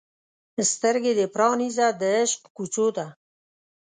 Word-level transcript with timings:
سترګې 0.73 1.11
دې 1.17 1.25
پرانیزه 1.33 1.87
د 1.99 2.01
عشق 2.19 2.41
کوڅو 2.55 2.87
ته 2.97 3.05